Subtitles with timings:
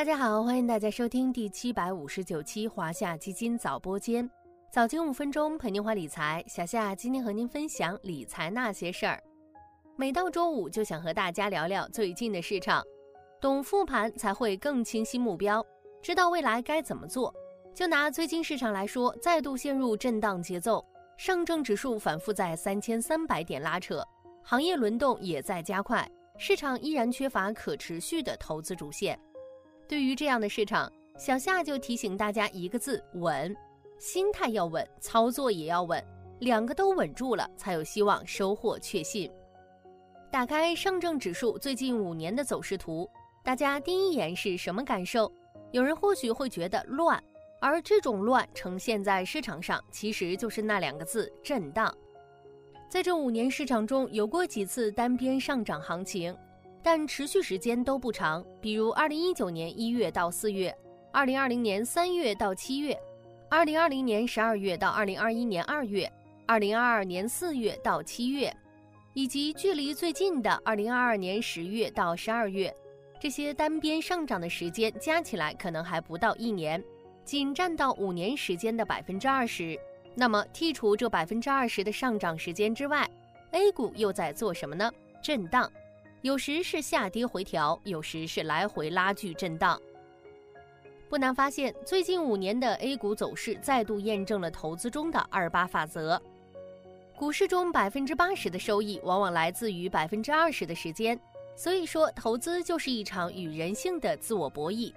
[0.00, 4.26] 大家好，欢迎大家收听第七百五十九期华夏基金早播间，
[4.70, 6.42] 早间五分钟陪您话理财。
[6.48, 9.22] 小夏今天和您分享理财那些事儿。
[9.96, 12.82] 每到周五就想和大家聊聊最近的市场，
[13.42, 15.62] 懂复盘才会更清晰目标，
[16.00, 17.30] 知道未来该怎么做。
[17.74, 20.82] 就拿最近市场来说，再度陷入震荡节奏，
[21.18, 24.02] 上证指数反复在三千三百点拉扯，
[24.42, 29.20] 行业轮动也在加快，市场依然缺乏可持续的投资主线。
[29.90, 33.52] 对于这样的市场，小夏就提醒大家一个字：稳。
[33.98, 36.00] 心态要稳，操作也要稳，
[36.38, 39.28] 两个都稳住了，才有希望收获确信。
[40.30, 43.10] 打开上证指数最近五年的走势图，
[43.42, 45.28] 大家第一眼是什么感受？
[45.72, 47.20] 有人或许会觉得乱。
[47.60, 51.92] 而这种乱呈现在市场上，其实就是那两个字：震荡。
[52.88, 56.32] 在这五年市场中，有过几次单边上涨行情，
[56.82, 58.44] 但持续时间都不长。
[58.60, 60.76] 比如二零一九年一月到四月，
[61.12, 62.98] 二零二零年三月到七月，
[63.48, 66.10] 二零二零年十二月到二零二一年二月，
[66.46, 68.54] 二零二二年四月到七月，
[69.12, 72.74] 以及距离最近的二零二二年十月到十二月，
[73.20, 76.82] 这些单边上涨的时间加起来可能还不到一年。
[77.22, 79.78] 仅占到五年时间的百分之二十，
[80.16, 83.08] 那么剔除这百分之二十的上涨时间之外
[83.52, 84.90] ，A 股又在做什么呢？
[85.22, 85.70] 震荡，
[86.22, 89.80] 有时是下跌回调，有时是来回拉锯震荡。
[91.08, 96.20] 不难发现，最近五年的 A 股走势再度验证了投资中的二八法则。
[97.16, 101.18] 股市中百分之八十的收益往往来自于百分之二十的时间，
[101.56, 104.92] 所以说投资就是一场与人性的自我博弈。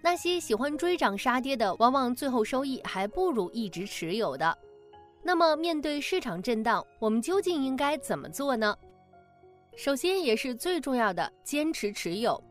[0.00, 4.56] 那些喜欢追涨杀跌的，往往最后收益还不如一直持有的。
[5.24, 8.76] 那么，面对市场震荡，我们究竟应该怎么做呢？
[9.78, 12.42] 首先，也是最重要的，坚持持有。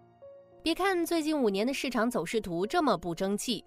[0.64, 3.66] 别看最近五年的市场走势图这么不争气，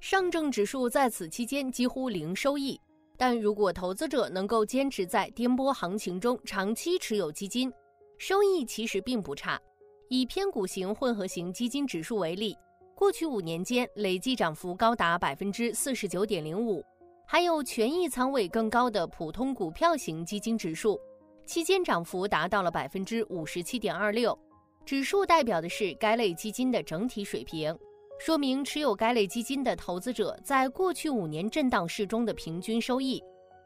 [0.00, 2.80] 上证指数在此期间几乎零收益。
[3.18, 7.70] 但如果投资者能够坚持在颠簸行情中长期持有基金，
[8.16, 9.60] 收益其实并不差。
[10.08, 12.56] 以偏股型混合型基金指数为例。
[12.94, 16.82] 过去五年间累计涨幅高达百分之四十九点零五，
[17.26, 20.98] 还有权益仓位更高的普通股票型基金指数，
[21.44, 24.38] 期间涨幅达到了百分之五十七点二六。
[24.84, 27.76] 指数代表的是该类基金的整体水平，
[28.18, 33.22] 说明持有该类基金的投资者在过去五年震荡市中的平均收益。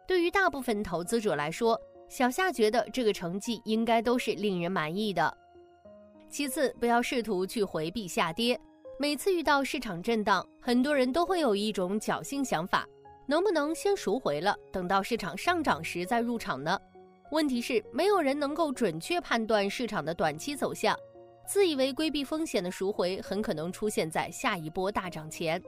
[0.06, 5.36] 对于大部分投资者来说，小夏觉得这个成绩应该都是令人满意的。
[6.30, 8.58] 其次，不要试图去回避下跌。
[8.98, 12.86] 每次遇到市场震荡，很多人都会有一种侥幸想法：
[13.26, 16.78] 能不能先赎回了，等到市场上涨时再入场呢？
[17.30, 20.98] 问题是，没有人能够准确判断市场的短期走向，
[21.46, 25.62] 自以为规避风险的赎回，很可能出现在下一波大涨前。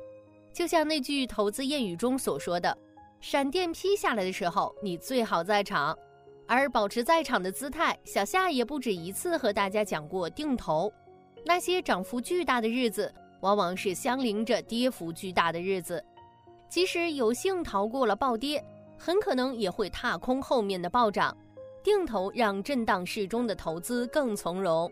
[0.52, 2.76] 就像那句投资谚语中所说的
[3.20, 5.96] ：“闪电劈下来的时候，你最好在场。”
[6.48, 10.92] 而保持在场的姿态，小夏也不止一次和大家讲过定投。
[11.44, 16.02] 那些涨幅巨大的日子，往往是相邻着跌幅巨大的日子。
[16.68, 18.64] 即使有幸逃过了暴跌，
[18.98, 21.36] 很可能也会踏空后面的暴涨。
[21.82, 24.90] 定投让震荡市中的投资更从容。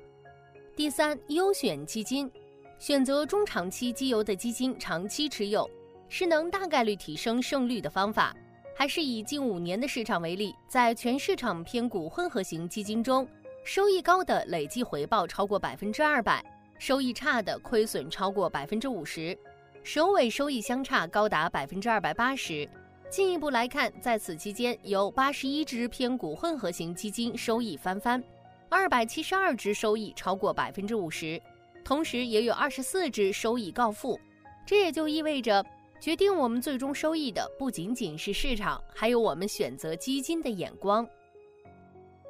[0.75, 2.31] 第三，优选基金，
[2.79, 5.69] 选择中长期绩优的基金长期持有，
[6.09, 8.35] 是能大概率提升胜率的方法。
[8.75, 13.29] 还是以近五年的市场为例，在全市场偏股混合型基金中。
[13.65, 16.43] 收益高的累计回报超过百分之二百，
[16.79, 19.37] 收益差的亏损超过百分之五十，
[19.83, 22.67] 首尾收益相差高达百分之二百八十。
[23.11, 28.23] 进一步来看，在此期间有八十一只偏股混合型基金收益翻番，
[28.69, 31.41] 二百七十二只收益超过百分之五十，
[31.83, 34.21] 同时也有二十四只收益告负。
[34.67, 35.65] 这也就意味着，
[35.99, 41.09] 决定我们最终收益的不仅仅是市场，还有我们选择基金的眼光。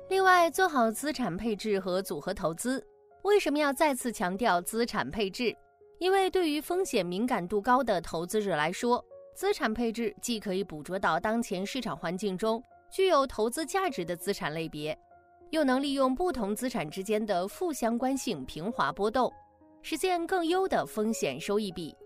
[0.08, 2.82] 另外，做好资产配置和组合投资。
[3.22, 5.54] 为什么要再次强调资产配置？
[5.98, 9.04] 因为对于风险敏感度高的投资者来说，
[9.38, 14.98] 资产配置既可以捕捉到当前市场环境中具有投资价值的资产类别，
[15.50, 19.32] 又能利用不同资产之间的负相关性平滑波动，
[19.80, 21.96] 实现更优的风险收益比。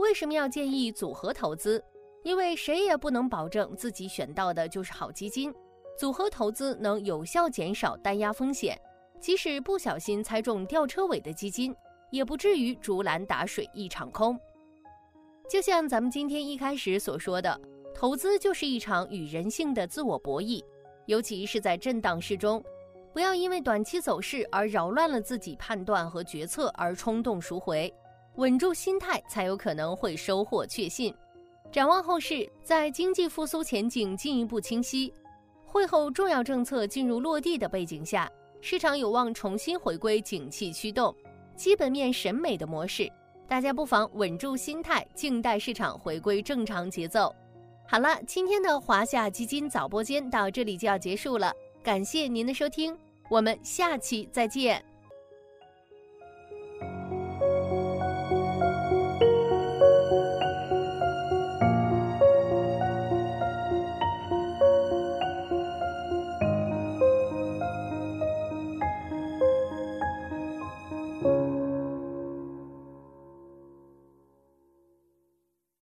[0.00, 1.82] 为什么要建议组合投资？
[2.24, 5.50] 因为谁也不能保证自己选到的就是好基金。
[5.98, 8.78] 组合投资能有效减少单压风险，
[9.18, 11.74] 即使不小心猜中吊车尾的基金，
[12.10, 14.38] 也不至于竹篮打水一场空。
[15.52, 17.60] 就像咱们今天一开始所说的，
[17.94, 20.64] 投资就是一场与人性的自我博弈，
[21.04, 22.64] 尤其是在震荡市中，
[23.12, 27.92] 不要因为短期走势而扰乱了自己判断和决策而冲动赎回。
[28.36, 31.14] 稳住心态，才有可能会收获确信。
[31.70, 35.12] 展望后市，在经济复苏前景进一步清晰，
[35.66, 38.26] 会后重要政策进入落地的背景下，
[38.62, 41.14] 市场有望重新回归景气驱动、
[41.54, 43.06] 基本面审美的模式。
[43.52, 47.36] 大家不妨稳住心态，静待市场回归正常节奏。
[47.86, 51.52] 好了，今天的华夏基金早播间到这里就要结束了，
[51.82, 52.96] 感谢您的收听，
[53.28, 54.82] 我们下期再见。